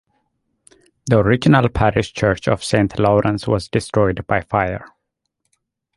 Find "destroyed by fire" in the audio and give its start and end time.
3.67-4.87